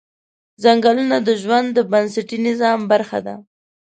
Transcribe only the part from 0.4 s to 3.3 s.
ځنګلونه د ژوند د بنسټي نظام برخه